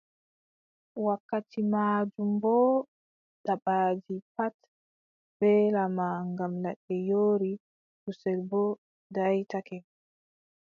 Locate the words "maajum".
1.71-2.29